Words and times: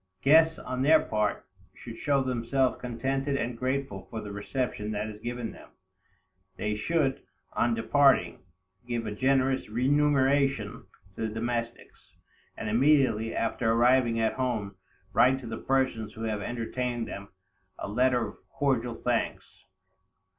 Guests, 0.23 0.57
on 0.57 0.81
their 0.81 0.99
part, 1.01 1.45
should 1.75 1.95
show 1.99 2.23
themselves 2.23 2.81
contented 2.81 3.35
and 3.37 3.55
grateful 3.55 4.07
for 4.09 4.19
the 4.19 4.31
reception 4.31 4.89
that 4.93 5.05
is 5.07 5.21
given 5.21 5.51
them. 5.51 5.69
They 6.57 6.75
should, 6.75 7.21
on 7.53 7.75
departing, 7.75 8.39
give 8.87 9.05
a 9.05 9.11
generous 9.11 9.69
remuneration 9.69 10.87
to 11.15 11.27
the 11.27 11.33
domestics, 11.35 12.15
and 12.57 12.67
immediately 12.67 13.35
after 13.35 13.71
arriving 13.71 14.19
at 14.19 14.33
home, 14.33 14.73
write 15.13 15.39
to 15.41 15.45
the 15.45 15.57
persons 15.59 16.13
who 16.13 16.23
have 16.23 16.41
entertained 16.41 17.07
them 17.07 17.29
a 17.77 17.87
letter 17.87 18.27
of 18.27 18.37
cordial 18.49 18.95
thanks. 18.95 19.45